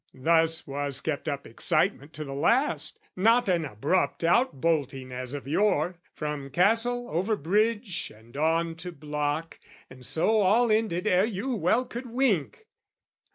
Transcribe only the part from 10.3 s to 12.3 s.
all ended ere you well could